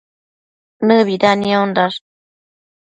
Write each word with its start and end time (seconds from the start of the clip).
Nëbida 0.87 1.31
niondash 1.41 1.97